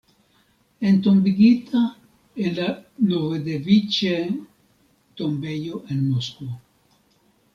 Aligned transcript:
Entombigita 0.91 1.81
en 2.45 2.55
la 2.59 2.65
Novodeviĉe-tombejo 3.11 5.83
en 5.97 6.01
Moskvo. 6.15 6.49